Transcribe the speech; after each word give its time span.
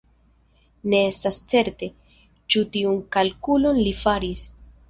Ne 0.93 1.01
estas 1.09 1.37
certe, 1.53 1.91
ĉu 2.55 2.65
tiun 2.77 2.99
kalkulon 3.17 3.81
li 3.89 3.97
faris. 4.03 4.49